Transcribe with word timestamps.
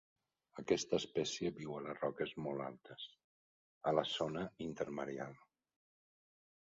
Aquesta 0.61 0.95
espècie 1.01 1.51
viu 1.59 1.75
a 1.75 1.81
les 1.87 1.99
roques 2.05 2.33
molt 2.45 2.65
altes, 2.69 3.05
a 3.93 3.97
la 3.99 4.07
zona 4.15 4.47
intermareal. 4.71 5.41